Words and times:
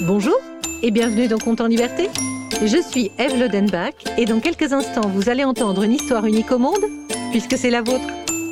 Bonjour 0.00 0.36
et 0.82 0.90
bienvenue 0.90 1.28
dans 1.28 1.38
Compte 1.38 1.60
en 1.60 1.66
Liberté. 1.66 2.08
Je 2.64 2.82
suis 2.82 3.12
Eve 3.18 3.38
Lodenbach 3.38 3.94
et 4.18 4.24
dans 4.24 4.40
quelques 4.40 4.72
instants, 4.72 5.08
vous 5.08 5.28
allez 5.28 5.44
entendre 5.44 5.84
une 5.84 5.92
histoire 5.92 6.26
unique 6.26 6.50
au 6.50 6.58
monde, 6.58 6.84
puisque 7.30 7.56
c'est 7.56 7.70
la 7.70 7.82
vôtre. 7.82 8.06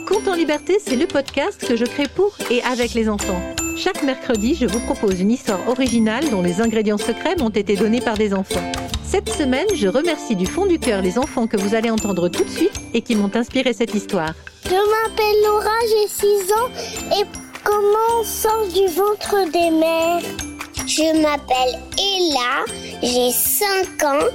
Compte 0.07 0.29
en 0.29 0.35
Liberté, 0.35 0.79
c'est 0.81 0.95
le 0.95 1.07
podcast 1.07 1.67
que 1.67 1.77
je 1.77 1.85
crée 1.85 2.07
pour 2.15 2.37
et 2.51 2.63
avec 2.63 2.95
les 2.95 3.09
enfants. 3.09 3.41
Chaque 3.77 4.03
mercredi, 4.05 4.55
je 4.55 4.67
vous 4.67 4.79
propose 4.81 5.21
une 5.21 5.33
histoire 5.33 5.67
originale 5.69 6.29
dont 6.31 6.43
les 6.43 6.61
ingrédients 6.61 6.99
secrets 6.99 7.37
m'ont 7.37 7.49
été 7.49 7.75
donnés 7.75 8.01
par 8.01 8.17
des 8.17 8.33
enfants. 8.33 8.71
Cette 9.05 9.31
semaine, 9.31 9.67
je 9.75 9.89
remercie 9.89 10.37
du 10.37 10.47
fond 10.47 10.67
du 10.67 10.79
cœur 10.79 11.03
les 11.03 11.19
enfants 11.19 11.49
que 11.49 11.57
vous 11.57 11.75
allez 11.75 11.91
entendre 11.91 12.29
tout 12.29 12.45
de 12.45 12.51
suite 12.51 12.81
et 12.95 13.01
qui 13.01 13.17
m'ont 13.17 13.35
inspiré 13.35 13.73
cette 13.73 13.95
histoire. 13.95 14.35
Je 14.65 14.71
m'appelle 14.71 15.43
Laura, 15.45 15.79
j'ai 15.89 16.09
6 16.09 16.53
ans 16.53 17.19
et 17.19 17.25
comment 17.65 18.23
sort 18.25 18.67
du 18.69 18.87
ventre 18.95 19.51
des 19.51 19.71
mères? 19.71 20.50
Je 20.91 21.23
m'appelle 21.23 21.79
Ella, 21.99 22.65
j'ai 23.01 23.31
5 23.31 24.03
ans 24.03 24.27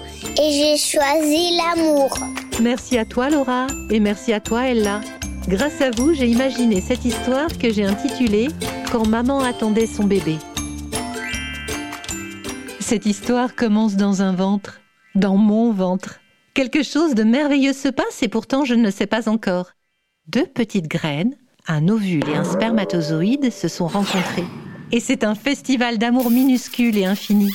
et 0.42 0.52
j'ai 0.54 0.78
choisi 0.78 1.58
l'amour. 1.58 2.18
Merci 2.62 2.98
à 2.98 3.04
toi 3.04 3.30
Laura 3.30 3.68
et 3.90 4.00
merci 4.00 4.32
à 4.32 4.40
toi 4.40 4.70
Ella. 4.70 5.02
Grâce 5.50 5.82
à 5.82 5.92
vous, 5.92 6.14
j'ai 6.14 6.28
imaginé 6.28 6.80
cette 6.80 7.04
histoire 7.04 7.50
que 7.58 7.74
j'ai 7.74 7.84
intitulée 7.84 8.48
Quand 8.90 9.06
maman 9.06 9.42
attendait 9.42 9.86
son 9.86 10.06
bébé. 10.06 10.38
Cette 12.80 13.06
histoire 13.06 13.54
commence 13.56 13.98
dans 13.98 14.22
un 14.22 14.34
ventre, 14.34 14.80
dans 15.14 15.36
mon 15.36 15.74
ventre. 15.74 16.22
Quelque 16.54 16.84
chose 16.84 17.16
de 17.16 17.24
merveilleux 17.24 17.74
se 17.74 17.90
passe 17.90 18.24
et 18.24 18.30
pourtant 18.30 18.64
je 18.64 18.76
ne 18.76 18.84
le 18.84 18.92
sais 18.92 19.08
pas 19.08 19.28
encore. 19.28 19.72
Deux 20.28 20.46
petites 20.46 20.88
graines, 20.88 21.36
un 21.68 21.90
ovule 21.90 22.30
et 22.30 22.38
un 22.38 22.46
spermatozoïde 22.46 23.52
se 23.52 23.68
sont 23.68 23.88
rencontrés. 23.88 24.46
Et 24.92 25.00
c'est 25.00 25.24
un 25.24 25.36
festival 25.36 25.98
d'amour 25.98 26.30
minuscule 26.30 26.98
et 26.98 27.06
infini. 27.06 27.52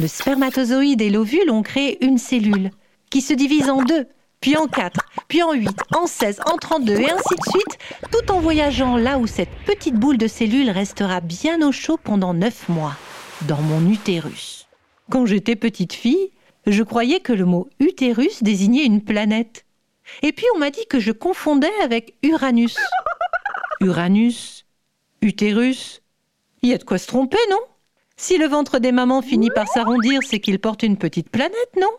Le 0.00 0.08
spermatozoïde 0.08 1.00
et 1.00 1.10
l'ovule 1.10 1.50
ont 1.50 1.62
créé 1.62 2.04
une 2.04 2.18
cellule 2.18 2.70
qui 3.10 3.20
se 3.20 3.34
divise 3.34 3.70
en 3.70 3.82
deux, 3.82 4.06
puis 4.40 4.56
en 4.56 4.66
quatre, 4.66 5.00
puis 5.28 5.42
en 5.42 5.52
huit, 5.52 5.78
en 5.94 6.06
seize, 6.06 6.40
en 6.46 6.56
trente-deux 6.56 6.98
et 6.98 7.10
ainsi 7.10 7.34
de 7.36 7.50
suite, 7.50 7.78
tout 8.10 8.32
en 8.32 8.40
voyageant 8.40 8.96
là 8.96 9.18
où 9.18 9.26
cette 9.26 9.54
petite 9.64 9.94
boule 9.94 10.18
de 10.18 10.26
cellule 10.26 10.70
restera 10.70 11.20
bien 11.20 11.66
au 11.66 11.72
chaud 11.72 11.98
pendant 12.02 12.34
neuf 12.34 12.68
mois, 12.68 12.96
dans 13.42 13.60
mon 13.62 13.88
utérus. 13.90 14.66
Quand 15.10 15.26
j'étais 15.26 15.56
petite 15.56 15.92
fille, 15.92 16.30
je 16.66 16.82
croyais 16.82 17.20
que 17.20 17.32
le 17.32 17.44
mot 17.44 17.68
utérus 17.80 18.42
désignait 18.42 18.84
une 18.84 19.02
planète. 19.02 19.64
Et 20.22 20.32
puis 20.32 20.46
on 20.54 20.58
m'a 20.58 20.70
dit 20.70 20.86
que 20.88 21.00
je 21.00 21.12
confondais 21.12 21.72
avec 21.82 22.14
Uranus. 22.22 22.76
Uranus, 23.80 24.64
utérus, 25.20 26.01
il 26.62 26.70
y 26.70 26.72
a 26.72 26.78
de 26.78 26.84
quoi 26.84 26.98
se 26.98 27.08
tromper, 27.08 27.38
non? 27.50 27.58
Si 28.16 28.38
le 28.38 28.46
ventre 28.46 28.78
des 28.78 28.92
mamans 28.92 29.20
finit 29.20 29.50
par 29.50 29.66
s'arrondir, 29.68 30.20
c'est 30.22 30.38
qu'il 30.38 30.60
porte 30.60 30.84
une 30.84 30.96
petite 30.96 31.28
planète, 31.28 31.76
non? 31.80 31.90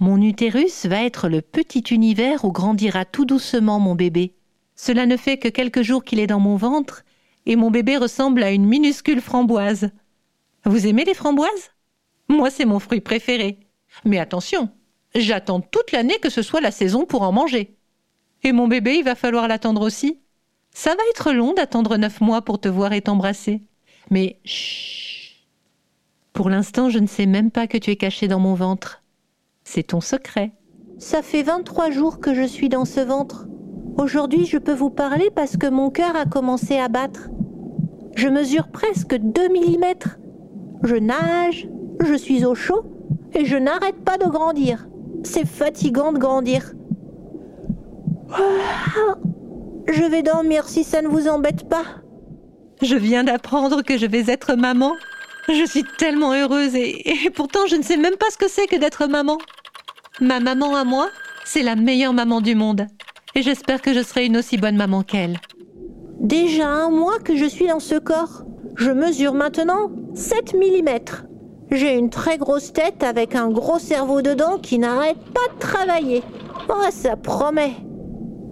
Mon 0.00 0.20
utérus 0.20 0.86
va 0.86 1.04
être 1.04 1.28
le 1.28 1.42
petit 1.42 1.84
univers 1.90 2.44
où 2.44 2.52
grandira 2.52 3.04
tout 3.04 3.26
doucement 3.26 3.78
mon 3.78 3.94
bébé. 3.94 4.34
Cela 4.76 5.04
ne 5.04 5.16
fait 5.16 5.36
que 5.36 5.48
quelques 5.48 5.82
jours 5.82 6.04
qu'il 6.04 6.20
est 6.20 6.26
dans 6.26 6.40
mon 6.40 6.56
ventre, 6.56 7.04
et 7.44 7.54
mon 7.54 7.70
bébé 7.70 7.98
ressemble 7.98 8.42
à 8.42 8.50
une 8.50 8.64
minuscule 8.64 9.20
framboise. 9.20 9.90
Vous 10.64 10.86
aimez 10.86 11.04
les 11.04 11.14
framboises? 11.14 11.70
Moi, 12.28 12.50
c'est 12.50 12.64
mon 12.64 12.78
fruit 12.78 13.00
préféré. 13.00 13.58
Mais 14.06 14.18
attention, 14.18 14.70
j'attends 15.14 15.60
toute 15.60 15.92
l'année 15.92 16.18
que 16.18 16.30
ce 16.30 16.40
soit 16.40 16.60
la 16.60 16.70
saison 16.70 17.04
pour 17.04 17.22
en 17.22 17.32
manger. 17.32 17.76
Et 18.42 18.52
mon 18.52 18.68
bébé, 18.68 18.96
il 18.96 19.04
va 19.04 19.14
falloir 19.14 19.48
l'attendre 19.48 19.82
aussi. 19.82 20.18
Ça 20.70 20.94
va 20.94 21.02
être 21.10 21.32
long 21.32 21.52
d'attendre 21.52 21.96
neuf 21.98 22.20
mois 22.22 22.42
pour 22.42 22.58
te 22.58 22.68
voir 22.68 22.92
et 22.94 23.02
t'embrasser. 23.02 23.62
Mais 24.10 24.38
chut. 24.44 25.22
Pour 26.32 26.48
l'instant, 26.48 26.88
je 26.88 26.98
ne 26.98 27.06
sais 27.06 27.26
même 27.26 27.50
pas 27.50 27.66
que 27.66 27.76
tu 27.76 27.90
es 27.90 27.96
caché 27.96 28.26
dans 28.26 28.40
mon 28.40 28.54
ventre. 28.54 29.02
C'est 29.64 29.88
ton 29.88 30.00
secret. 30.00 30.52
Ça 30.98 31.22
fait 31.22 31.42
23 31.42 31.90
jours 31.90 32.20
que 32.20 32.34
je 32.34 32.42
suis 32.42 32.68
dans 32.68 32.84
ce 32.84 33.00
ventre. 33.00 33.46
Aujourd'hui, 33.98 34.46
je 34.46 34.56
peux 34.58 34.72
vous 34.72 34.90
parler 34.90 35.30
parce 35.34 35.56
que 35.56 35.66
mon 35.66 35.90
cœur 35.90 36.16
a 36.16 36.24
commencé 36.24 36.78
à 36.78 36.88
battre. 36.88 37.28
Je 38.16 38.28
mesure 38.28 38.68
presque 38.68 39.14
2 39.14 39.48
mm. 39.48 39.84
Je 40.84 40.96
nage, 40.96 41.68
je 42.00 42.14
suis 42.14 42.44
au 42.44 42.54
chaud 42.54 42.84
et 43.34 43.44
je 43.44 43.56
n'arrête 43.56 44.02
pas 44.04 44.16
de 44.16 44.26
grandir. 44.26 44.88
C'est 45.22 45.46
fatigant 45.46 46.12
de 46.12 46.18
grandir. 46.18 46.72
Ah, 48.32 49.16
je 49.86 50.04
vais 50.04 50.22
dormir 50.22 50.68
si 50.68 50.82
ça 50.84 51.02
ne 51.02 51.08
vous 51.08 51.28
embête 51.28 51.68
pas. 51.68 52.01
Je 52.82 52.96
viens 52.96 53.22
d'apprendre 53.22 53.82
que 53.82 53.96
je 53.96 54.06
vais 54.06 54.24
être 54.26 54.54
maman. 54.56 54.94
Je 55.48 55.64
suis 55.64 55.84
tellement 55.98 56.32
heureuse 56.32 56.74
et, 56.74 57.30
pourtant 57.32 57.60
je 57.68 57.76
ne 57.76 57.82
sais 57.82 57.96
même 57.96 58.16
pas 58.16 58.26
ce 58.30 58.36
que 58.36 58.48
c'est 58.48 58.66
que 58.66 58.76
d'être 58.76 59.06
maman. 59.06 59.38
Ma 60.20 60.40
maman 60.40 60.74
à 60.74 60.82
moi, 60.82 61.08
c'est 61.44 61.62
la 61.62 61.76
meilleure 61.76 62.12
maman 62.12 62.40
du 62.40 62.56
monde. 62.56 62.86
Et 63.36 63.42
j'espère 63.42 63.82
que 63.82 63.94
je 63.94 64.02
serai 64.02 64.26
une 64.26 64.36
aussi 64.36 64.56
bonne 64.56 64.76
maman 64.76 65.02
qu'elle. 65.02 65.38
Déjà 66.18 66.68
un 66.68 66.90
mois 66.90 67.20
que 67.20 67.36
je 67.36 67.46
suis 67.46 67.68
dans 67.68 67.80
ce 67.80 67.94
corps. 67.94 68.42
Je 68.76 68.90
mesure 68.90 69.34
maintenant 69.34 69.90
7 70.14 70.54
mm. 70.54 70.88
J'ai 71.70 71.96
une 71.96 72.10
très 72.10 72.36
grosse 72.36 72.72
tête 72.72 73.04
avec 73.04 73.36
un 73.36 73.48
gros 73.48 73.78
cerveau 73.78 74.22
dedans 74.22 74.58
qui 74.58 74.78
n'arrête 74.78 75.18
pas 75.32 75.54
de 75.54 75.58
travailler. 75.60 76.22
Oh, 76.68 76.90
ça 76.90 77.16
promet. 77.16 77.74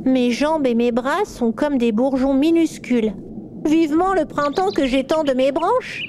Mes 0.04 0.30
jambes 0.30 0.66
et 0.66 0.74
mes 0.74 0.92
bras 0.92 1.24
sont 1.24 1.52
comme 1.52 1.78
des 1.78 1.92
bourgeons 1.92 2.32
minuscules. 2.32 3.12
Vivement 3.64 4.14
le 4.14 4.24
printemps 4.24 4.70
que 4.70 4.86
j'étends 4.86 5.24
de 5.24 5.32
mes 5.32 5.52
branches. 5.52 6.02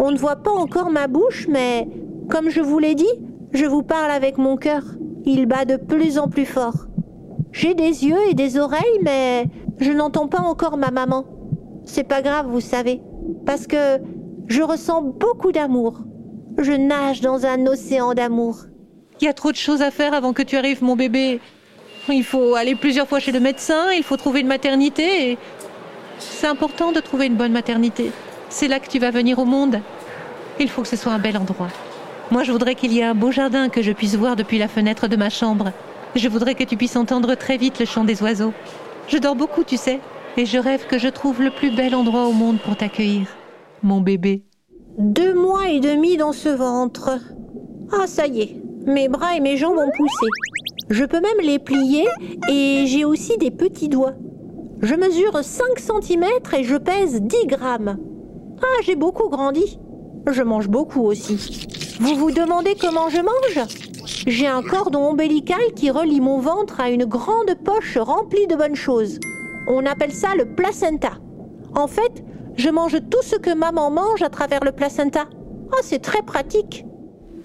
On 0.00 0.10
ne 0.10 0.16
voit 0.16 0.36
pas 0.36 0.52
encore 0.52 0.90
ma 0.90 1.06
bouche, 1.06 1.46
mais 1.48 1.88
comme 2.30 2.50
je 2.50 2.60
vous 2.60 2.78
l'ai 2.78 2.94
dit, 2.94 3.04
je 3.52 3.66
vous 3.66 3.82
parle 3.82 4.10
avec 4.10 4.38
mon 4.38 4.56
cœur. 4.56 4.82
Il 5.24 5.46
bat 5.46 5.64
de 5.64 5.76
plus 5.76 6.18
en 6.18 6.28
plus 6.28 6.46
fort. 6.46 6.86
J'ai 7.52 7.74
des 7.74 8.04
yeux 8.04 8.18
et 8.28 8.34
des 8.34 8.58
oreilles, 8.58 9.00
mais 9.02 9.46
je 9.78 9.92
n'entends 9.92 10.28
pas 10.28 10.40
encore 10.40 10.76
ma 10.76 10.90
maman. 10.90 11.24
C'est 11.84 12.04
pas 12.04 12.22
grave, 12.22 12.46
vous 12.48 12.60
savez, 12.60 13.00
parce 13.46 13.66
que 13.66 13.98
je 14.46 14.62
ressens 14.62 15.02
beaucoup 15.02 15.52
d'amour. 15.52 16.00
Je 16.58 16.72
nage 16.72 17.20
dans 17.20 17.46
un 17.46 17.66
océan 17.66 18.14
d'amour. 18.14 18.56
Il 19.20 19.24
y 19.24 19.28
a 19.28 19.32
trop 19.32 19.52
de 19.52 19.56
choses 19.56 19.82
à 19.82 19.90
faire 19.90 20.14
avant 20.14 20.32
que 20.32 20.42
tu 20.42 20.56
arrives, 20.56 20.82
mon 20.82 20.96
bébé. 20.96 21.40
Il 22.08 22.24
faut 22.24 22.54
aller 22.54 22.74
plusieurs 22.74 23.08
fois 23.08 23.20
chez 23.20 23.32
le 23.32 23.40
médecin, 23.40 23.90
il 23.96 24.02
faut 24.02 24.16
trouver 24.16 24.40
une 24.40 24.46
maternité. 24.46 25.30
Et... 25.30 25.38
C'est 26.18 26.46
important 26.46 26.92
de 26.92 27.00
trouver 27.00 27.26
une 27.26 27.36
bonne 27.36 27.52
maternité. 27.52 28.10
C'est 28.48 28.68
là 28.68 28.80
que 28.80 28.88
tu 28.88 28.98
vas 28.98 29.10
venir 29.10 29.38
au 29.38 29.44
monde. 29.44 29.80
Il 30.60 30.68
faut 30.68 30.82
que 30.82 30.88
ce 30.88 30.96
soit 30.96 31.12
un 31.12 31.18
bel 31.18 31.36
endroit. 31.36 31.68
Moi, 32.30 32.42
je 32.42 32.52
voudrais 32.52 32.74
qu'il 32.74 32.92
y 32.92 33.00
ait 33.00 33.04
un 33.04 33.14
beau 33.14 33.30
jardin 33.30 33.68
que 33.68 33.82
je 33.82 33.92
puisse 33.92 34.14
voir 34.14 34.36
depuis 34.36 34.58
la 34.58 34.68
fenêtre 34.68 35.08
de 35.08 35.16
ma 35.16 35.30
chambre. 35.30 35.72
Je 36.14 36.28
voudrais 36.28 36.54
que 36.54 36.64
tu 36.64 36.76
puisses 36.76 36.96
entendre 36.96 37.34
très 37.34 37.56
vite 37.56 37.80
le 37.80 37.86
chant 37.86 38.04
des 38.04 38.22
oiseaux. 38.22 38.52
Je 39.08 39.18
dors 39.18 39.34
beaucoup, 39.34 39.64
tu 39.64 39.76
sais, 39.76 40.00
et 40.36 40.46
je 40.46 40.58
rêve 40.58 40.86
que 40.86 40.98
je 40.98 41.08
trouve 41.08 41.42
le 41.42 41.50
plus 41.50 41.70
bel 41.70 41.94
endroit 41.94 42.26
au 42.26 42.32
monde 42.32 42.58
pour 42.60 42.76
t'accueillir. 42.76 43.26
Mon 43.82 44.00
bébé. 44.00 44.44
Deux 44.96 45.34
mois 45.34 45.68
et 45.68 45.80
demi 45.80 46.16
dans 46.16 46.32
ce 46.32 46.48
ventre. 46.48 47.18
Ah, 47.92 48.06
ça 48.06 48.26
y 48.26 48.40
est, 48.40 48.56
mes 48.86 49.08
bras 49.08 49.36
et 49.36 49.40
mes 49.40 49.56
jambes 49.56 49.78
ont 49.78 49.90
poussé. 49.96 50.26
Je 50.88 51.04
peux 51.04 51.20
même 51.20 51.40
les 51.42 51.58
plier 51.58 52.06
et 52.50 52.84
j'ai 52.86 53.04
aussi 53.04 53.36
des 53.38 53.50
petits 53.50 53.88
doigts. 53.88 54.14
Je 54.82 54.94
mesure 54.94 55.42
5 55.42 55.78
cm 55.78 56.24
et 56.56 56.64
je 56.64 56.76
pèse 56.76 57.20
10 57.20 57.46
grammes. 57.46 57.96
Ah, 58.62 58.82
j'ai 58.84 58.96
beaucoup 58.96 59.28
grandi. 59.28 59.78
Je 60.30 60.42
mange 60.42 60.68
beaucoup 60.68 61.02
aussi. 61.02 61.66
Vous 62.00 62.16
vous 62.16 62.30
demandez 62.30 62.76
comment 62.80 63.08
je 63.08 63.18
mange? 63.18 63.66
J'ai 64.26 64.46
un 64.46 64.62
cordon 64.62 65.10
ombilical 65.10 65.72
qui 65.76 65.90
relie 65.90 66.20
mon 66.20 66.38
ventre 66.38 66.80
à 66.80 66.90
une 66.90 67.04
grande 67.04 67.54
poche 67.64 67.96
remplie 67.98 68.46
de 68.46 68.56
bonnes 68.56 68.74
choses. 68.74 69.18
On 69.68 69.86
appelle 69.86 70.12
ça 70.12 70.34
le 70.36 70.54
placenta. 70.54 71.12
En 71.74 71.86
fait, 71.86 72.24
je 72.56 72.68
mange 72.68 72.98
tout 73.10 73.22
ce 73.22 73.36
que 73.36 73.54
maman 73.54 73.90
mange 73.90 74.22
à 74.22 74.28
travers 74.28 74.64
le 74.64 74.72
placenta. 74.72 75.26
Oh, 75.72 75.80
c'est 75.82 76.02
très 76.02 76.22
pratique. 76.22 76.84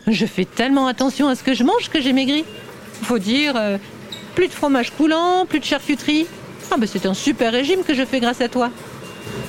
Je 0.07 0.25
fais 0.25 0.45
tellement 0.45 0.87
attention 0.87 1.27
à 1.27 1.35
ce 1.35 1.43
que 1.43 1.53
je 1.53 1.63
mange 1.63 1.89
que 1.89 2.01
j'ai 2.01 2.13
maigri. 2.13 2.43
Faut 3.01 3.19
dire, 3.19 3.55
euh, 3.55 3.77
plus 4.35 4.47
de 4.47 4.53
fromage 4.53 4.91
coulant, 4.91 5.45
plus 5.47 5.59
de 5.59 5.65
charcuterie. 5.65 6.27
Ah 6.71 6.77
ben 6.77 6.87
c'est 6.87 7.05
un 7.05 7.13
super 7.13 7.51
régime 7.51 7.83
que 7.83 7.93
je 7.93 8.05
fais 8.05 8.19
grâce 8.19 8.41
à 8.41 8.49
toi. 8.49 8.69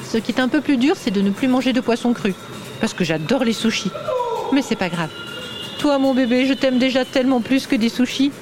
Ce 0.04 0.18
qui 0.18 0.32
est 0.32 0.40
un 0.40 0.48
peu 0.48 0.60
plus 0.60 0.76
dur, 0.76 0.96
c'est 0.96 1.10
de 1.10 1.20
ne 1.20 1.30
plus 1.30 1.48
manger 1.48 1.72
de 1.72 1.80
poisson 1.80 2.12
cru. 2.12 2.34
Parce 2.80 2.94
que 2.94 3.04
j'adore 3.04 3.44
les 3.44 3.52
sushis. 3.52 3.90
Mais 4.52 4.62
c'est 4.62 4.76
pas 4.76 4.88
grave. 4.88 5.10
Toi, 5.78 5.98
mon 5.98 6.14
bébé, 6.14 6.46
je 6.46 6.54
t'aime 6.54 6.78
déjà 6.78 7.04
tellement 7.04 7.40
plus 7.40 7.66
que 7.66 7.76
des 7.76 7.88
sushis. 7.88 8.32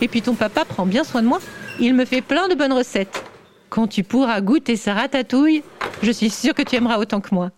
Et 0.00 0.08
puis 0.08 0.22
ton 0.22 0.34
papa 0.34 0.64
prend 0.64 0.86
bien 0.86 1.04
soin 1.04 1.22
de 1.22 1.26
moi. 1.26 1.40
Il 1.80 1.94
me 1.94 2.04
fait 2.04 2.22
plein 2.22 2.48
de 2.48 2.54
bonnes 2.54 2.72
recettes. 2.72 3.24
Quand 3.68 3.86
tu 3.86 4.02
pourras 4.02 4.40
goûter 4.40 4.76
sa 4.76 4.94
ratatouille, 4.94 5.62
je 6.02 6.10
suis 6.10 6.30
sûre 6.30 6.54
que 6.54 6.62
tu 6.62 6.76
aimeras 6.76 6.98
autant 6.98 7.20
que 7.20 7.34
moi. 7.34 7.50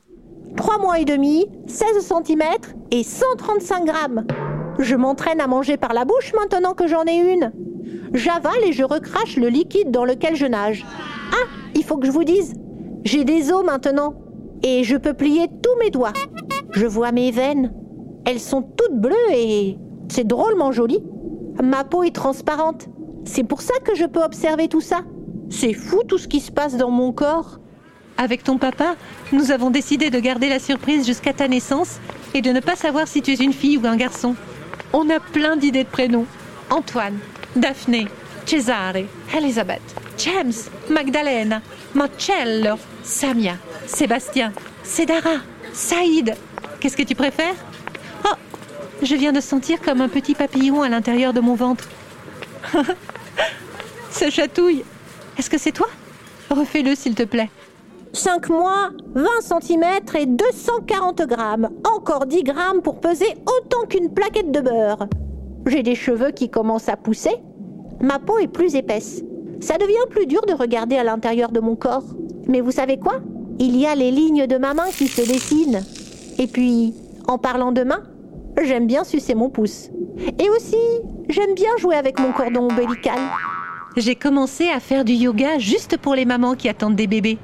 Trois 0.57 0.79
mois 0.79 0.99
et 1.01 1.05
demi, 1.05 1.47
16 1.67 1.89
cm 2.01 2.43
et 2.91 3.03
135 3.03 3.85
grammes. 3.85 4.27
Je 4.79 4.97
m'entraîne 4.97 5.41
à 5.41 5.47
manger 5.47 5.77
par 5.77 5.95
la 5.95 6.05
bouche 6.05 6.33
maintenant 6.35 6.75
que 6.75 6.87
j'en 6.87 7.05
ai 7.05 7.17
une. 7.17 7.53
J'avale 8.13 8.65
et 8.65 8.73
je 8.73 8.85
recrache 8.85 9.37
le 9.37 9.49
liquide 9.49 9.91
dans 9.91 10.05
lequel 10.05 10.35
je 10.37 10.47
nage. 10.47 10.85
Ah, 11.33 11.47
il 11.75 11.85
faut 11.85 11.97
que 11.97 12.07
je 12.07 12.13
vous 12.13 12.25
dise, 12.25 12.55
j'ai 13.05 13.25
des 13.25 13.53
os 13.53 13.65
maintenant 13.65 14.15
et 14.63 14.85
je 14.85 14.97
peux 14.97 15.15
plier 15.15 15.47
tous 15.63 15.79
mes 15.81 15.91
doigts. 15.91 16.13
Je 16.73 16.87
vois 16.87 17.13
mes 17.13 17.31
veines. 17.31 17.73
Elles 18.25 18.41
sont 18.41 18.63
toutes 18.63 18.99
bleues 18.99 19.33
et 19.33 19.79
c'est 20.09 20.27
drôlement 20.27 20.73
joli. 20.73 21.01
Ma 21.63 21.85
peau 21.85 22.03
est 22.03 22.15
transparente. 22.15 22.89
C'est 23.25 23.45
pour 23.45 23.63
ça 23.63 23.75
que 23.85 23.95
je 23.95 24.05
peux 24.05 24.23
observer 24.23 24.69
tout 24.69 24.81
ça. 24.81 25.01
C'est 25.51 25.73
fou 25.73 26.03
tout 26.07 26.19
ce 26.19 26.27
qui 26.27 26.41
se 26.41 26.51
passe 26.51 26.77
dans 26.77 26.91
mon 26.91 27.13
corps. 27.13 27.59
Avec 28.17 28.43
ton 28.45 28.59
papa, 28.59 28.97
nous 29.33 29.51
avons 29.51 29.71
décidé 29.71 30.11
de 30.11 30.19
garder 30.19 30.49
la 30.49 30.59
surprise 30.59 31.07
jusqu'à 31.07 31.33
ta 31.33 31.49
naissance 31.49 31.99
et 32.33 32.43
de 32.43 32.51
ne 32.51 32.61
pas 32.61 32.77
savoir 32.77 33.09
si 33.09 33.23
tu 33.23 33.33
es 33.33 33.37
une 33.37 33.53
fille 33.53 33.77
ou 33.77 33.87
un 33.87 33.97
garçon. 33.97 34.35
On 34.97 35.11
a 35.11 35.19
plein 35.19 35.57
d'idées 35.57 35.83
de 35.83 35.89
prénoms. 35.89 36.27
Antoine, 36.71 37.19
Daphné, 37.57 38.07
Cesare, 38.47 39.03
Elisabeth, 39.37 39.83
James, 40.19 40.53
Magdalena, 40.89 41.61
Marcello, 41.95 42.77
Samia, 43.03 43.57
Sébastien, 43.87 44.53
Cédara, 44.85 45.39
Saïd. 45.73 46.37
Qu'est-ce 46.79 46.97
que 46.97 47.03
tu 47.03 47.17
préfères? 47.17 47.57
Oh, 48.25 48.37
je 49.03 49.17
viens 49.17 49.33
de 49.33 49.41
sentir 49.41 49.81
comme 49.81 50.01
un 50.01 50.09
petit 50.09 50.37
papillon 50.37 50.83
à 50.83 50.89
l'intérieur 50.89 51.33
de 51.33 51.41
mon 51.41 51.57
ventre. 51.57 51.89
Ça 54.11 54.31
chatouille. 54.31 54.85
Est-ce 55.37 55.51
que 55.51 55.59
c'est 55.59 55.73
toi? 55.73 55.89
Refais-le 56.51 56.95
s'il 56.95 57.17
te 57.17 57.25
plaît. 57.25 57.51
5 58.15 58.49
mois, 58.49 58.91
20 59.17 59.27
cm 59.41 59.85
et 60.17 60.27
240 60.27 61.23
grammes. 61.23 61.69
Encore 61.85 62.27
10 62.27 62.45
grammes 62.45 62.81
pour 62.81 63.01
peser 63.01 63.27
autant 63.45 63.87
qu'une 63.89 64.15
plaquette 64.15 64.53
de 64.53 64.61
beurre. 64.61 65.09
J'ai 65.67 65.83
des 65.83 65.97
cheveux 65.97 66.31
qui 66.31 66.49
commencent 66.49 66.89
à 66.89 66.97
pousser. 66.97 67.35
Ma 68.01 68.21
peau 68.21 68.39
est 68.39 68.47
plus 68.47 68.77
épaisse. 68.77 69.25
Ça 69.61 69.79
devient 69.79 70.09
plus 70.11 70.27
dur 70.27 70.43
de 70.47 70.53
regarder 70.53 70.97
à 70.97 71.03
l'intérieur 71.03 71.51
de 71.51 71.59
mon 71.59 71.75
corps. 71.75 72.05
Mais 72.47 72.61
vous 72.61 72.71
savez 72.71 72.99
quoi? 72.99 73.15
Il 73.59 73.77
y 73.77 73.85
a 73.85 73.97
les 73.97 74.13
lignes 74.13 74.47
de 74.47 74.59
ma 74.59 74.75
main 74.75 74.91
qui 74.97 75.09
se 75.09 75.23
dessinent. 75.23 75.83
Et 76.39 76.47
puis, 76.47 76.95
en 77.27 77.39
parlant 77.39 77.73
de 77.73 77.83
main, 77.83 78.05
j'aime 78.63 78.87
bien 78.87 79.03
sucer 79.03 79.35
mon 79.35 79.51
pouce. 79.51 79.91
Et 80.39 80.49
aussi, 80.51 80.77
j'aime 81.29 81.55
bien 81.55 81.71
jouer 81.79 81.97
avec 81.97 82.21
mon 82.21 82.31
cordon 82.31 82.69
ombilical. 82.71 83.19
J'ai 83.97 84.15
commencé 84.15 84.69
à 84.69 84.79
faire 84.79 85.05
du 85.05 85.15
yoga 85.15 85.59
juste 85.59 85.97
pour 85.97 86.15
les 86.15 86.25
mamans 86.25 86.55
qui 86.55 86.69
attendent 86.69 86.97
des 86.97 87.09
bébés. 87.09 87.39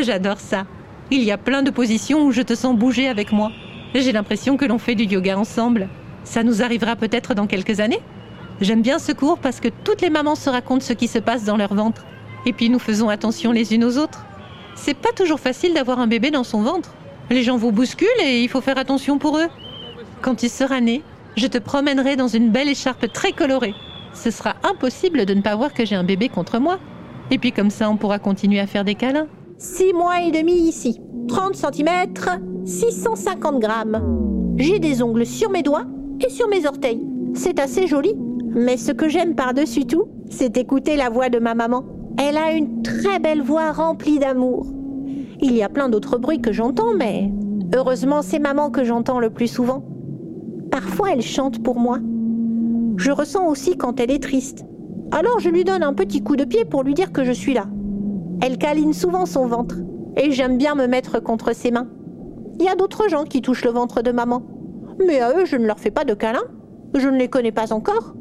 J'adore 0.00 0.40
ça. 0.40 0.64
Il 1.10 1.22
y 1.22 1.30
a 1.30 1.38
plein 1.38 1.62
de 1.62 1.70
positions 1.70 2.24
où 2.24 2.32
je 2.32 2.42
te 2.42 2.54
sens 2.54 2.74
bouger 2.74 3.08
avec 3.08 3.32
moi. 3.32 3.52
J'ai 3.94 4.12
l'impression 4.12 4.56
que 4.56 4.64
l'on 4.64 4.78
fait 4.78 4.94
du 4.94 5.04
yoga 5.04 5.38
ensemble. 5.38 5.88
Ça 6.24 6.42
nous 6.42 6.62
arrivera 6.62 6.96
peut-être 6.96 7.34
dans 7.34 7.46
quelques 7.46 7.80
années. 7.80 8.00
J'aime 8.60 8.80
bien 8.80 8.98
ce 8.98 9.12
cours 9.12 9.38
parce 9.38 9.60
que 9.60 9.68
toutes 9.84 10.00
les 10.00 10.08
mamans 10.08 10.34
se 10.34 10.48
racontent 10.48 10.84
ce 10.84 10.94
qui 10.94 11.08
se 11.08 11.18
passe 11.18 11.44
dans 11.44 11.56
leur 11.56 11.74
ventre. 11.74 12.04
Et 12.46 12.52
puis 12.52 12.70
nous 12.70 12.78
faisons 12.78 13.10
attention 13.10 13.52
les 13.52 13.74
unes 13.74 13.84
aux 13.84 13.98
autres. 13.98 14.24
C'est 14.74 14.96
pas 14.96 15.12
toujours 15.14 15.40
facile 15.40 15.74
d'avoir 15.74 16.00
un 16.00 16.06
bébé 16.06 16.30
dans 16.30 16.44
son 16.44 16.62
ventre. 16.62 16.94
Les 17.28 17.42
gens 17.42 17.58
vous 17.58 17.72
bousculent 17.72 18.08
et 18.24 18.42
il 18.42 18.48
faut 18.48 18.60
faire 18.62 18.78
attention 18.78 19.18
pour 19.18 19.36
eux. 19.36 19.48
Quand 20.22 20.36
tu 20.36 20.48
seras 20.48 20.80
né, 20.80 21.02
je 21.36 21.46
te 21.46 21.58
promènerai 21.58 22.16
dans 22.16 22.28
une 22.28 22.50
belle 22.50 22.68
écharpe 22.68 23.12
très 23.12 23.32
colorée. 23.32 23.74
Ce 24.14 24.30
sera 24.30 24.54
impossible 24.62 25.26
de 25.26 25.34
ne 25.34 25.42
pas 25.42 25.54
voir 25.54 25.74
que 25.74 25.84
j'ai 25.84 25.96
un 25.96 26.04
bébé 26.04 26.28
contre 26.28 26.58
moi. 26.58 26.78
Et 27.30 27.38
puis 27.38 27.52
comme 27.52 27.70
ça, 27.70 27.90
on 27.90 27.96
pourra 27.96 28.18
continuer 28.18 28.60
à 28.60 28.66
faire 28.66 28.84
des 28.84 28.94
câlins. 28.94 29.28
6 29.62 29.92
mois 29.92 30.20
et 30.20 30.32
demi 30.32 30.54
ici. 30.54 31.00
30 31.28 31.54
cm, 31.54 31.86
650 32.64 33.60
grammes. 33.60 34.56
J'ai 34.56 34.80
des 34.80 35.04
ongles 35.04 35.24
sur 35.24 35.50
mes 35.50 35.62
doigts 35.62 35.84
et 36.18 36.28
sur 36.30 36.48
mes 36.48 36.66
orteils. 36.66 37.06
C'est 37.34 37.60
assez 37.60 37.86
joli. 37.86 38.16
Mais 38.16 38.76
ce 38.76 38.90
que 38.90 39.08
j'aime 39.08 39.36
par-dessus 39.36 39.86
tout, 39.86 40.08
c'est 40.30 40.56
écouter 40.56 40.96
la 40.96 41.10
voix 41.10 41.28
de 41.28 41.38
ma 41.38 41.54
maman. 41.54 41.84
Elle 42.18 42.38
a 42.38 42.50
une 42.50 42.82
très 42.82 43.20
belle 43.20 43.40
voix 43.40 43.70
remplie 43.70 44.18
d'amour. 44.18 44.66
Il 45.40 45.54
y 45.54 45.62
a 45.62 45.68
plein 45.68 45.88
d'autres 45.88 46.18
bruits 46.18 46.42
que 46.42 46.50
j'entends, 46.50 46.94
mais 46.96 47.30
heureusement 47.72 48.22
c'est 48.22 48.40
maman 48.40 48.68
que 48.68 48.82
j'entends 48.82 49.20
le 49.20 49.30
plus 49.30 49.46
souvent. 49.46 49.84
Parfois 50.72 51.12
elle 51.12 51.22
chante 51.22 51.62
pour 51.62 51.78
moi. 51.78 52.00
Je 52.96 53.12
ressens 53.12 53.46
aussi 53.46 53.76
quand 53.76 54.00
elle 54.00 54.10
est 54.10 54.22
triste. 54.24 54.64
Alors 55.12 55.38
je 55.38 55.50
lui 55.50 55.62
donne 55.62 55.84
un 55.84 55.94
petit 55.94 56.20
coup 56.20 56.34
de 56.34 56.44
pied 56.44 56.64
pour 56.64 56.82
lui 56.82 56.94
dire 56.94 57.12
que 57.12 57.22
je 57.22 57.32
suis 57.32 57.54
là. 57.54 57.66
Elle 58.40 58.58
câline 58.58 58.92
souvent 58.92 59.26
son 59.26 59.46
ventre, 59.46 59.76
et 60.16 60.32
j'aime 60.32 60.58
bien 60.58 60.74
me 60.74 60.86
mettre 60.86 61.20
contre 61.20 61.54
ses 61.54 61.70
mains. 61.70 61.88
Il 62.58 62.64
y 62.64 62.68
a 62.68 62.74
d'autres 62.74 63.08
gens 63.08 63.24
qui 63.24 63.42
touchent 63.42 63.64
le 63.64 63.70
ventre 63.70 64.02
de 64.02 64.12
maman, 64.12 64.42
mais 65.06 65.20
à 65.20 65.36
eux 65.36 65.44
je 65.44 65.56
ne 65.56 65.66
leur 65.66 65.78
fais 65.78 65.90
pas 65.90 66.04
de 66.04 66.14
câlin. 66.14 66.42
Je 66.94 67.08
ne 67.08 67.16
les 67.16 67.28
connais 67.28 67.52
pas 67.52 67.72
encore. 67.72 68.14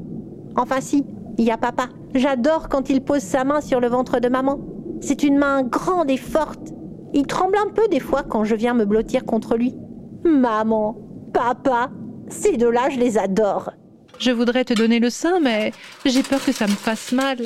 Enfin 0.56 0.80
si, 0.80 1.06
il 1.38 1.46
y 1.46 1.52
a 1.52 1.58
papa. 1.58 1.88
J'adore 2.13 2.69
quand 2.69 2.90
il 2.90 3.02
pose 3.02 3.22
sa 3.22 3.44
main 3.44 3.62
sur 3.62 3.80
le 3.80 3.88
ventre 3.88 4.19
de 4.19 4.30
maman. 4.30 4.60
C'est 5.02 5.24
une 5.24 5.38
main 5.38 5.63
grande 5.63 6.10
et 6.10 6.18
forte. 6.18 6.74
Il 7.14 7.25
tremble 7.28 7.57
un 7.57 7.69
peu 7.69 7.88
des 7.90 8.00
fois 8.00 8.24
quand 8.24 8.44
je 8.44 8.56
viens 8.56 8.74
me 8.74 8.86
blottir 8.86 9.25
contre 9.25 9.57
lui. 9.57 9.75
Maman, 10.24 10.98
papa, 11.34 11.90
ces 12.30 12.57
deux-là, 12.57 12.90
je 12.90 13.00
les 13.00 13.18
adore. 13.18 13.72
Je 14.19 14.31
voudrais 14.31 14.64
te 14.64 14.74
donner 14.74 15.00
le 15.00 15.10
sein, 15.10 15.40
mais 15.40 15.72
j'ai 16.06 16.24
peur 16.24 16.44
que 16.46 16.52
ça 16.52 16.68
me 16.68 16.72
fasse 16.72 17.12
mal. 17.12 17.38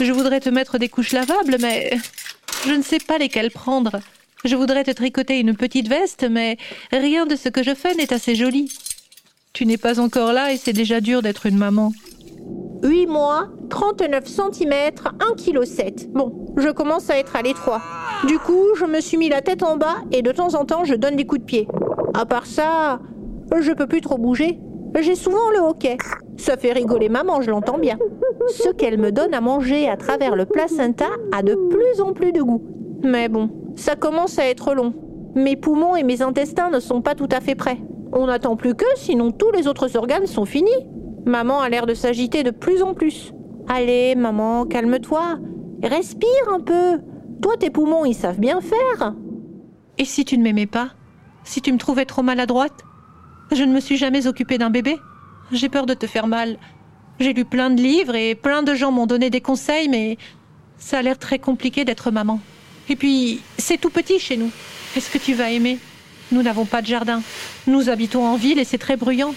Je 0.00 0.12
voudrais 0.12 0.40
te 0.40 0.48
mettre 0.48 0.78
des 0.78 0.88
couches 0.88 1.12
lavables, 1.12 1.56
mais 1.60 1.90
je 2.64 2.72
ne 2.72 2.82
sais 2.82 2.98
pas 2.98 3.18
lesquelles 3.18 3.50
prendre. 3.50 4.00
Je 4.44 4.54
voudrais 4.54 4.84
te 4.84 4.92
tricoter 4.92 5.40
une 5.40 5.56
petite 5.56 5.88
veste, 5.88 6.26
mais 6.30 6.56
rien 6.92 7.26
de 7.26 7.34
ce 7.34 7.48
que 7.48 7.64
je 7.64 7.74
fais 7.74 7.94
n'est 7.94 8.12
assez 8.12 8.36
joli. 8.36 8.70
Tu 9.52 9.66
n'es 9.66 9.76
pas 9.76 9.98
encore 9.98 10.32
là 10.32 10.52
et 10.52 10.56
c'est 10.56 10.72
déjà 10.72 11.00
dur 11.00 11.20
d'être 11.20 11.46
une 11.46 11.58
maman. 11.58 11.92
8 12.84 13.06
mois, 13.08 13.48
39 13.70 14.24
cm, 14.24 14.70
1,7 14.70 15.34
kg. 15.34 16.08
Bon, 16.12 16.46
je 16.56 16.68
commence 16.68 17.10
à 17.10 17.18
être 17.18 17.34
à 17.34 17.42
l'étroit. 17.42 17.82
Du 18.28 18.38
coup, 18.38 18.66
je 18.78 18.84
me 18.84 19.00
suis 19.00 19.16
mis 19.16 19.28
la 19.28 19.42
tête 19.42 19.64
en 19.64 19.76
bas 19.76 19.96
et 20.12 20.22
de 20.22 20.30
temps 20.30 20.54
en 20.54 20.64
temps, 20.64 20.84
je 20.84 20.94
donne 20.94 21.16
des 21.16 21.26
coups 21.26 21.40
de 21.40 21.46
pied. 21.46 21.68
À 22.14 22.24
part 22.24 22.46
ça, 22.46 23.00
je 23.60 23.72
peux 23.72 23.88
plus 23.88 24.00
trop 24.00 24.16
bouger. 24.16 24.60
J'ai 25.00 25.16
souvent 25.16 25.50
le 25.50 25.58
hoquet. 25.58 25.98
Ça 26.36 26.56
fait 26.56 26.72
rigoler 26.72 27.08
maman, 27.08 27.42
je 27.42 27.50
l'entends 27.50 27.78
bien. 27.78 27.98
Ce 28.50 28.70
qu'elle 28.70 28.98
me 28.98 29.12
donne 29.12 29.34
à 29.34 29.40
manger 29.40 29.88
à 29.88 29.96
travers 29.96 30.36
le 30.36 30.46
placenta 30.46 31.08
a 31.32 31.42
de 31.42 31.54
plus 31.54 32.00
en 32.00 32.12
plus 32.12 32.32
de 32.32 32.42
goût. 32.42 32.62
Mais 33.04 33.28
bon, 33.28 33.50
ça 33.76 33.94
commence 33.96 34.38
à 34.38 34.46
être 34.46 34.74
long. 34.74 34.94
Mes 35.34 35.56
poumons 35.56 35.96
et 35.96 36.02
mes 36.02 36.22
intestins 36.22 36.70
ne 36.70 36.80
sont 36.80 37.02
pas 37.02 37.14
tout 37.14 37.28
à 37.30 37.40
fait 37.40 37.54
prêts. 37.54 37.78
On 38.12 38.26
n'attend 38.26 38.56
plus 38.56 38.74
que, 38.74 38.86
sinon 38.96 39.30
tous 39.30 39.52
les 39.52 39.68
autres 39.68 39.96
organes 39.96 40.26
sont 40.26 40.46
finis. 40.46 40.70
Maman 41.26 41.60
a 41.60 41.68
l'air 41.68 41.86
de 41.86 41.94
s'agiter 41.94 42.42
de 42.42 42.50
plus 42.50 42.82
en 42.82 42.94
plus. 42.94 43.32
Allez, 43.68 44.14
maman, 44.14 44.64
calme-toi. 44.64 45.38
Respire 45.82 46.48
un 46.50 46.60
peu. 46.60 47.00
Toi, 47.42 47.56
tes 47.58 47.70
poumons, 47.70 48.04
ils 48.04 48.14
savent 48.14 48.40
bien 48.40 48.60
faire. 48.60 49.14
Et 49.98 50.04
si 50.04 50.24
tu 50.24 50.38
ne 50.38 50.42
m'aimais 50.42 50.66
pas? 50.66 50.90
Si 51.44 51.60
tu 51.60 51.72
me 51.72 51.78
trouvais 51.78 52.06
trop 52.06 52.22
maladroite? 52.22 52.84
Je 53.52 53.62
ne 53.62 53.72
me 53.72 53.80
suis 53.80 53.96
jamais 53.96 54.26
occupée 54.26 54.58
d'un 54.58 54.70
bébé? 54.70 54.96
J'ai 55.52 55.68
peur 55.68 55.86
de 55.86 55.94
te 55.94 56.06
faire 56.06 56.26
mal. 56.26 56.56
J'ai 57.20 57.32
lu 57.32 57.44
plein 57.44 57.70
de 57.70 57.82
livres 57.82 58.14
et 58.14 58.36
plein 58.36 58.62
de 58.62 58.74
gens 58.74 58.92
m'ont 58.92 59.06
donné 59.06 59.28
des 59.28 59.40
conseils, 59.40 59.88
mais 59.88 60.18
ça 60.78 60.98
a 60.98 61.02
l'air 61.02 61.18
très 61.18 61.40
compliqué 61.40 61.84
d'être 61.84 62.12
maman. 62.12 62.40
Et 62.88 62.94
puis, 62.94 63.40
c'est 63.58 63.76
tout 63.76 63.90
petit 63.90 64.20
chez 64.20 64.36
nous. 64.36 64.50
Est-ce 64.96 65.10
que 65.10 65.18
tu 65.18 65.34
vas 65.34 65.50
aimer? 65.50 65.78
Nous 66.30 66.42
n'avons 66.42 66.64
pas 66.64 66.80
de 66.80 66.86
jardin. 66.86 67.22
Nous 67.66 67.88
habitons 67.88 68.24
en 68.24 68.36
ville 68.36 68.58
et 68.58 68.64
c'est 68.64 68.78
très 68.78 68.96
bruyant. 68.96 69.34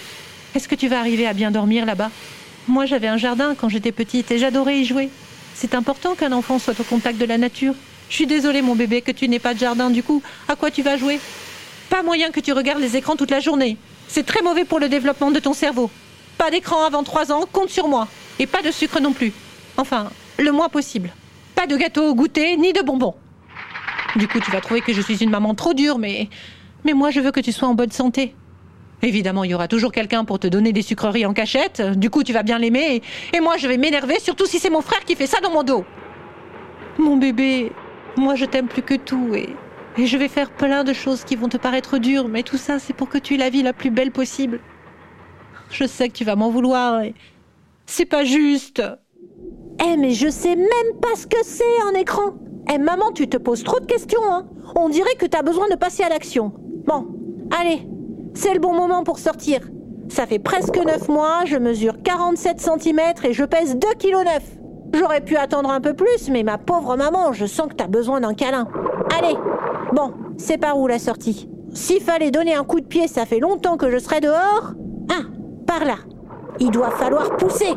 Est-ce 0.53 0.67
que 0.67 0.75
tu 0.75 0.87
vas 0.87 0.99
arriver 0.99 1.25
à 1.25 1.33
bien 1.33 1.49
dormir 1.49 1.85
là-bas? 1.85 2.11
Moi, 2.67 2.85
j'avais 2.85 3.07
un 3.07 3.17
jardin 3.17 3.55
quand 3.55 3.69
j'étais 3.69 3.91
petite 3.91 4.29
et 4.29 4.37
j'adorais 4.37 4.79
y 4.79 4.85
jouer. 4.85 5.09
C'est 5.55 5.73
important 5.73 6.13
qu'un 6.13 6.33
enfant 6.33 6.59
soit 6.59 6.79
au 6.79 6.83
contact 6.83 7.17
de 7.17 7.25
la 7.25 7.39
nature. 7.39 7.73
Je 8.09 8.15
suis 8.15 8.27
désolée, 8.27 8.61
mon 8.61 8.75
bébé, 8.75 9.01
que 9.01 9.11
tu 9.11 9.27
n'aies 9.27 9.39
pas 9.39 9.55
de 9.55 9.59
jardin. 9.59 9.89
Du 9.89 10.03
coup, 10.03 10.21
à 10.47 10.55
quoi 10.55 10.69
tu 10.69 10.83
vas 10.83 10.97
jouer? 10.97 11.19
Pas 11.89 12.03
moyen 12.03 12.29
que 12.29 12.39
tu 12.39 12.53
regardes 12.53 12.81
les 12.81 12.95
écrans 12.95 13.15
toute 13.15 13.31
la 13.31 13.39
journée. 13.39 13.77
C'est 14.07 14.25
très 14.25 14.43
mauvais 14.43 14.65
pour 14.65 14.79
le 14.79 14.87
développement 14.87 15.31
de 15.31 15.39
ton 15.39 15.53
cerveau. 15.53 15.89
Pas 16.41 16.49
d'écran 16.49 16.83
avant 16.83 17.03
3 17.03 17.31
ans, 17.31 17.45
compte 17.51 17.69
sur 17.69 17.87
moi. 17.87 18.07
Et 18.39 18.47
pas 18.47 18.63
de 18.63 18.71
sucre 18.71 18.99
non 18.99 19.13
plus. 19.13 19.31
Enfin, 19.77 20.09
le 20.39 20.51
moins 20.51 20.69
possible. 20.69 21.11
Pas 21.53 21.67
de 21.67 21.77
gâteau 21.77 22.09
au 22.09 22.15
goûter, 22.15 22.57
ni 22.57 22.73
de 22.73 22.81
bonbons. 22.81 23.13
Du 24.15 24.27
coup, 24.27 24.39
tu 24.39 24.49
vas 24.49 24.59
trouver 24.59 24.81
que 24.81 24.91
je 24.91 25.01
suis 25.01 25.23
une 25.23 25.29
maman 25.29 25.53
trop 25.53 25.75
dure, 25.75 25.99
mais. 25.99 26.29
Mais 26.83 26.93
moi, 26.93 27.11
je 27.11 27.19
veux 27.19 27.29
que 27.29 27.41
tu 27.41 27.51
sois 27.51 27.67
en 27.67 27.75
bonne 27.75 27.91
santé. 27.91 28.33
Évidemment, 29.03 29.43
il 29.43 29.51
y 29.51 29.53
aura 29.53 29.67
toujours 29.67 29.91
quelqu'un 29.91 30.25
pour 30.25 30.39
te 30.39 30.47
donner 30.47 30.73
des 30.73 30.81
sucreries 30.81 31.27
en 31.27 31.33
cachette. 31.33 31.79
Du 31.79 32.09
coup, 32.09 32.23
tu 32.23 32.33
vas 32.33 32.41
bien 32.41 32.57
l'aimer. 32.57 33.03
Et, 33.33 33.37
et 33.37 33.39
moi, 33.39 33.57
je 33.57 33.67
vais 33.67 33.77
m'énerver, 33.77 34.19
surtout 34.19 34.47
si 34.47 34.57
c'est 34.57 34.71
mon 34.71 34.81
frère 34.81 35.05
qui 35.05 35.15
fait 35.15 35.27
ça 35.27 35.41
dans 35.41 35.51
mon 35.51 35.61
dos. 35.61 35.85
Mon 36.97 37.17
bébé, 37.17 37.71
moi, 38.17 38.33
je 38.33 38.45
t'aime 38.45 38.67
plus 38.67 38.81
que 38.81 38.95
tout. 38.95 39.35
Et, 39.35 39.47
et 39.95 40.07
je 40.07 40.17
vais 40.17 40.27
faire 40.27 40.49
plein 40.49 40.83
de 40.83 40.93
choses 40.93 41.23
qui 41.23 41.35
vont 41.35 41.49
te 41.49 41.57
paraître 41.57 41.99
dures, 41.99 42.27
mais 42.27 42.41
tout 42.41 42.57
ça, 42.57 42.79
c'est 42.79 42.93
pour 42.93 43.09
que 43.09 43.19
tu 43.19 43.35
aies 43.35 43.37
la 43.37 43.51
vie 43.51 43.61
la 43.61 43.73
plus 43.73 43.91
belle 43.91 44.09
possible. 44.09 44.59
Je 45.71 45.85
sais 45.85 46.09
que 46.09 46.13
tu 46.13 46.23
vas 46.23 46.35
m'en 46.35 46.49
vouloir. 46.49 47.01
C'est 47.85 48.05
pas 48.05 48.23
juste. 48.23 48.83
Eh, 49.83 49.97
mais 49.97 50.11
je 50.11 50.29
sais 50.29 50.55
même 50.55 50.99
pas 51.01 51.15
ce 51.15 51.25
que 51.25 51.43
c'est 51.43 51.63
un 51.89 51.99
écran. 51.99 52.33
Eh, 52.71 52.77
maman, 52.77 53.11
tu 53.13 53.27
te 53.27 53.37
poses 53.37 53.63
trop 53.63 53.79
de 53.79 53.85
questions, 53.85 54.21
hein. 54.29 54.45
On 54.75 54.89
dirait 54.89 55.15
que 55.15 55.25
t'as 55.25 55.41
besoin 55.41 55.67
de 55.69 55.75
passer 55.75 56.03
à 56.03 56.09
l'action. 56.09 56.53
Bon, 56.85 57.07
allez, 57.57 57.87
c'est 58.33 58.53
le 58.53 58.59
bon 58.59 58.73
moment 58.73 59.03
pour 59.03 59.17
sortir. 59.17 59.61
Ça 60.09 60.27
fait 60.27 60.39
presque 60.39 60.77
9 60.77 61.07
mois, 61.07 61.45
je 61.45 61.57
mesure 61.57 61.95
47 62.03 62.59
cm 62.59 62.99
et 63.23 63.33
je 63.33 63.43
pèse 63.43 63.75
2,9 63.75 63.97
kg. 63.97 64.27
J'aurais 64.93 65.21
pu 65.21 65.37
attendre 65.37 65.69
un 65.69 65.79
peu 65.79 65.93
plus, 65.93 66.29
mais 66.29 66.43
ma 66.43 66.57
pauvre 66.57 66.97
maman, 66.97 67.31
je 67.31 67.45
sens 67.45 67.67
que 67.69 67.75
t'as 67.75 67.87
besoin 67.87 68.19
d'un 68.19 68.33
câlin. 68.33 68.67
Allez, 69.17 69.35
bon, 69.93 70.13
c'est 70.37 70.57
par 70.57 70.77
où 70.77 70.87
la 70.87 70.99
sortie? 70.99 71.49
S'il 71.73 72.01
fallait 72.01 72.31
donner 72.31 72.53
un 72.53 72.65
coup 72.65 72.81
de 72.81 72.85
pied, 72.85 73.07
ça 73.07 73.25
fait 73.25 73.39
longtemps 73.39 73.77
que 73.77 73.89
je 73.89 73.97
serais 73.97 74.19
dehors. 74.19 74.73
Ah, 75.09 75.23
là. 75.79 75.97
Il 76.59 76.71
doit 76.71 76.91
falloir 76.91 77.35
pousser. 77.37 77.73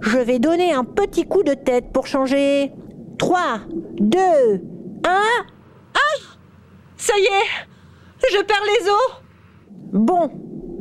Je 0.00 0.18
vais 0.18 0.38
donner 0.38 0.72
un 0.72 0.84
petit 0.84 1.24
coup 1.24 1.42
de 1.42 1.54
tête 1.54 1.92
pour 1.92 2.06
changer. 2.06 2.72
3, 3.18 3.60
2, 4.00 4.18
1. 4.18 4.60
Ah 5.04 5.98
Ça 6.96 7.14
y 7.18 7.24
est 7.24 8.28
Je 8.30 8.42
perds 8.42 8.56
les 8.66 8.88
os 8.90 9.22
Bon, 9.92 10.30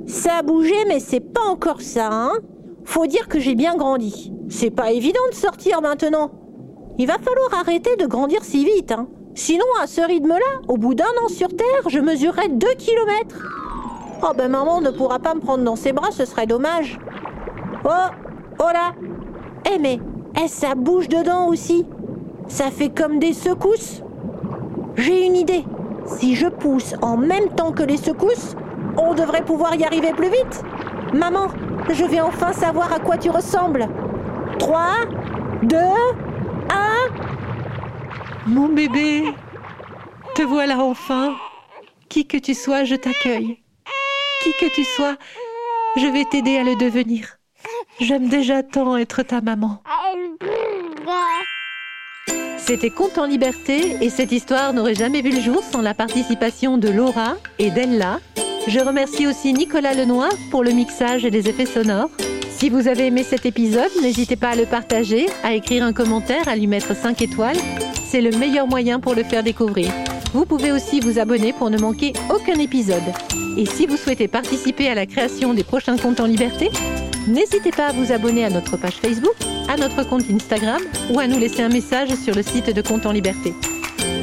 ça 0.05 0.37
a 0.37 0.41
bougé, 0.43 0.85
mais 0.87 0.99
c'est 0.99 1.19
pas 1.19 1.45
encore 1.47 1.81
ça, 1.81 2.09
hein 2.11 2.33
Faut 2.85 3.07
dire 3.07 3.27
que 3.27 3.39
j'ai 3.39 3.55
bien 3.55 3.75
grandi. 3.75 4.33
C'est 4.49 4.71
pas 4.71 4.91
évident 4.91 5.21
de 5.29 5.35
sortir 5.35 5.81
maintenant. 5.81 6.31
Il 6.97 7.07
va 7.07 7.17
falloir 7.17 7.53
arrêter 7.53 7.95
de 7.95 8.05
grandir 8.05 8.43
si 8.43 8.65
vite, 8.65 8.91
hein. 8.91 9.07
Sinon, 9.35 9.65
à 9.81 9.85
ce 9.85 10.01
rythme-là, 10.01 10.61
au 10.67 10.77
bout 10.77 10.95
d'un 10.95 11.05
an 11.23 11.27
sur 11.27 11.49
Terre, 11.49 11.89
je 11.89 11.99
mesurerai 11.99 12.49
2 12.49 12.67
kilomètres. 12.79 13.66
Oh 14.23 14.31
ben 14.35 14.49
maman 14.49 14.81
ne 14.81 14.89
pourra 14.89 15.19
pas 15.19 15.35
me 15.35 15.39
prendre 15.39 15.63
dans 15.63 15.75
ses 15.75 15.93
bras, 15.93 16.11
ce 16.11 16.25
serait 16.25 16.47
dommage. 16.47 16.99
Oh 17.85 18.09
Oh 18.59 18.69
là 18.73 18.93
Eh 19.71 19.77
mais, 19.77 19.99
eh, 20.43 20.47
ça 20.47 20.73
bouge 20.75 21.07
dedans 21.07 21.47
aussi? 21.47 21.85
Ça 22.47 22.71
fait 22.71 22.89
comme 22.89 23.19
des 23.19 23.33
secousses? 23.33 24.01
J'ai 24.95 25.25
une 25.25 25.35
idée. 25.35 25.63
Si 26.05 26.35
je 26.35 26.47
pousse 26.47 26.95
en 27.01 27.17
même 27.17 27.49
temps 27.49 27.71
que 27.71 27.83
les 27.83 27.97
secousses, 27.97 28.55
on 28.97 29.13
devrait 29.13 29.43
pouvoir 29.45 29.75
y 29.75 29.83
arriver 29.83 30.13
plus 30.13 30.29
vite. 30.29 30.63
Maman, 31.13 31.49
je 31.89 32.03
vais 32.03 32.21
enfin 32.21 32.53
savoir 32.53 32.91
à 32.91 32.99
quoi 32.99 33.17
tu 33.17 33.29
ressembles. 33.29 33.87
3, 34.57 34.81
2, 35.63 35.77
1. 35.77 35.87
Mon 38.47 38.69
bébé, 38.69 39.25
te 40.33 40.41
voilà 40.41 40.79
enfin. 40.79 41.35
Qui 42.09 42.25
que 42.25 42.37
tu 42.37 42.53
sois, 42.53 42.85
je 42.85 42.95
t'accueille. 42.95 43.59
Que 44.47 44.73
tu 44.73 44.85
sois, 44.85 45.17
je 45.97 46.07
vais 46.07 46.23
t'aider 46.23 46.57
à 46.57 46.63
le 46.63 46.75
devenir. 46.77 47.37
J'aime 47.99 48.27
déjà 48.27 48.63
tant 48.63 48.97
être 48.97 49.21
ta 49.21 49.41
maman. 49.41 49.83
C'était 52.57 52.89
Conte 52.89 53.17
en 53.17 53.25
liberté 53.25 53.97
et 54.01 54.09
cette 54.09 54.31
histoire 54.31 54.73
n'aurait 54.73 54.95
jamais 54.95 55.21
vu 55.21 55.31
le 55.31 55.41
jour 55.41 55.61
sans 55.61 55.81
la 55.81 55.93
participation 55.93 56.77
de 56.77 56.89
Laura 56.89 57.35
et 57.59 57.69
d'Ella. 57.69 58.19
Je 58.67 58.79
remercie 58.79 59.27
aussi 59.27 59.53
Nicolas 59.53 59.93
Lenoir 59.93 60.31
pour 60.49 60.63
le 60.63 60.71
mixage 60.71 61.23
et 61.25 61.29
les 61.29 61.49
effets 61.49 61.65
sonores. 61.65 62.09
Si 62.49 62.69
vous 62.69 62.87
avez 62.87 63.07
aimé 63.07 63.23
cet 63.23 63.45
épisode, 63.45 63.91
n'hésitez 64.01 64.37
pas 64.37 64.51
à 64.51 64.55
le 64.55 64.65
partager, 64.65 65.27
à 65.43 65.53
écrire 65.53 65.83
un 65.83 65.93
commentaire, 65.93 66.47
à 66.47 66.55
lui 66.55 66.67
mettre 66.67 66.95
5 66.95 67.21
étoiles. 67.21 67.57
C'est 68.09 68.21
le 68.21 68.31
meilleur 68.31 68.65
moyen 68.65 68.99
pour 68.99 69.13
le 69.13 69.23
faire 69.23 69.43
découvrir. 69.43 69.91
Vous 70.33 70.45
pouvez 70.45 70.71
aussi 70.71 70.99
vous 70.99 71.19
abonner 71.19 71.53
pour 71.53 71.69
ne 71.69 71.77
manquer 71.77 72.13
aucun 72.33 72.59
épisode. 72.59 73.03
Et 73.57 73.65
si 73.65 73.87
vous 73.87 73.97
souhaitez 73.97 74.27
participer 74.27 74.89
à 74.89 74.95
la 74.95 75.05
création 75.05 75.53
des 75.53 75.63
prochains 75.63 75.97
comptes 75.97 76.19
en 76.19 76.25
liberté, 76.25 76.69
n'hésitez 77.27 77.71
pas 77.71 77.87
à 77.87 77.91
vous 77.91 78.11
abonner 78.11 78.43
à 78.45 78.49
notre 78.49 78.77
page 78.77 78.95
Facebook, 78.95 79.35
à 79.67 79.77
notre 79.77 80.07
compte 80.07 80.29
Instagram 80.29 80.81
ou 81.11 81.19
à 81.19 81.27
nous 81.27 81.39
laisser 81.39 81.63
un 81.63 81.69
message 81.69 82.13
sur 82.15 82.35
le 82.35 82.43
site 82.43 82.73
de 82.73 82.81
Compte 82.81 83.05
en 83.05 83.11
Liberté. 83.11 83.53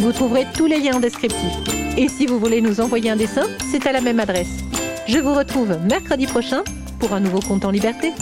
Vous 0.01 0.13
trouverez 0.13 0.47
tous 0.55 0.67
les 0.67 0.79
liens 0.79 0.97
en 0.97 1.01
descriptif. 1.01 1.53
Et 1.97 2.09
si 2.09 2.27
vous 2.27 2.39
voulez 2.39 2.61
nous 2.61 2.81
envoyer 2.81 3.11
un 3.11 3.17
dessin, 3.17 3.47
c'est 3.71 3.87
à 3.87 3.93
la 3.93 4.01
même 4.01 4.21
adresse. 4.21 4.61
Je 5.07 5.19
vous 5.19 5.35
retrouve 5.35 5.79
mercredi 5.89 6.27
prochain 6.27 6.63
pour 6.99 7.13
un 7.13 7.21
nouveau 7.21 7.41
Compte 7.41 7.65
en 7.65 7.71
Liberté. 7.71 8.13